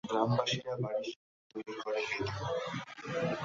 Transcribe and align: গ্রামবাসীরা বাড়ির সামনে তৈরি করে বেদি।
গ্রামবাসীরা 0.03 0.73
বাড়ির 0.83 1.07
সামনে 1.11 1.41
তৈরি 1.51 1.73
করে 1.81 1.99
বেদি। 2.01 2.27